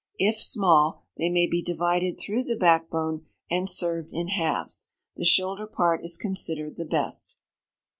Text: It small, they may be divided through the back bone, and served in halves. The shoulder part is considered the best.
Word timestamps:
It 0.17 0.39
small, 0.39 1.03
they 1.17 1.29
may 1.29 1.45
be 1.45 1.61
divided 1.61 2.17
through 2.19 2.45
the 2.45 2.55
back 2.55 2.89
bone, 2.89 3.27
and 3.51 3.69
served 3.69 4.11
in 4.11 4.29
halves. 4.29 4.87
The 5.15 5.25
shoulder 5.25 5.67
part 5.67 6.03
is 6.03 6.17
considered 6.17 6.75
the 6.77 6.85
best. 6.85 7.35